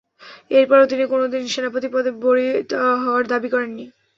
[0.51, 2.71] এরপরও তিনি কোনদিন সেনাপতি পদে বরিত
[3.03, 3.85] হওয়ার দাবি করেননি।